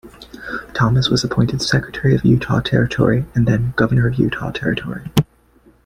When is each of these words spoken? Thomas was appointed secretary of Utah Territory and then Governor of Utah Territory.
Thomas 0.73 1.11
was 1.11 1.23
appointed 1.23 1.61
secretary 1.61 2.15
of 2.15 2.25
Utah 2.25 2.59
Territory 2.59 3.23
and 3.35 3.47
then 3.47 3.75
Governor 3.77 4.07
of 4.07 4.15
Utah 4.15 4.49
Territory. 4.49 5.11